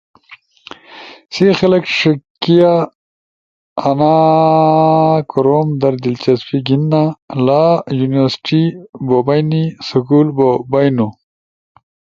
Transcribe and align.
سی 1.33 1.45
خلگ 1.59 1.83
ݜیکیا 1.97 2.73
آنا 3.89 4.15
کوروم 5.31 5.69
در 5.81 5.93
دلچسپی 6.03 6.57
گھیننا۔ 6.67 7.01
لا 7.45 7.63
یونیورسٹی 7.99 8.61
بو 9.07 9.17
بئینی، 9.27 9.63
سکول 9.87 10.27
بو 10.37 10.49
بئینو، 10.71 11.07